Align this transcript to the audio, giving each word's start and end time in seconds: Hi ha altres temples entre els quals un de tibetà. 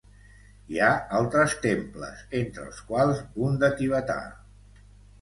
Hi 0.75 0.79
ha 0.79 0.87
altres 1.19 1.53
temples 1.67 2.25
entre 2.41 2.67
els 2.71 2.83
quals 2.91 3.23
un 3.49 3.63
de 3.67 3.73
tibetà. 3.83 4.21